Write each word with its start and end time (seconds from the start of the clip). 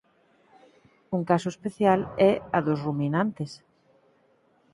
Un 1.17 1.21
caso 1.29 1.47
especial 1.55 1.99
é 2.29 2.31
a 2.57 2.59
dos 2.67 2.79
ruminantes. 2.85 3.51